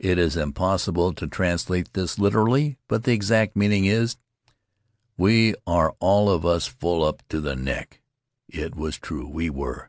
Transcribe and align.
It 0.00 0.18
is 0.18 0.36
impossible 0.36 1.12
to 1.12 1.28
translate 1.28 1.92
this 1.92 2.18
literally, 2.18 2.78
but 2.88 3.04
the 3.04 3.12
exact 3.12 3.54
meaning 3.54 3.84
is, 3.84 4.16
'We 5.18 5.54
are 5.68 5.94
all 6.00 6.28
of 6.28 6.44
us 6.44 6.66
full 6.66 7.04
up 7.04 7.22
to 7.28 7.40
the 7.40 7.54
neck." 7.54 8.02
It 8.48 8.74
was 8.74 8.98
true. 8.98 9.28
We 9.28 9.48
were. 9.48 9.88